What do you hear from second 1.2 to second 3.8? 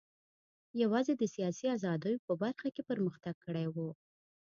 سیاسي ازادیو په برخه کې پرمختګ کړی و.